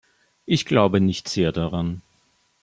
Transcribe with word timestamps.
Ich 0.47 0.65
glaube 0.65 0.99
nicht 0.99 1.29
sehr 1.29 1.51
daran. 1.51 2.01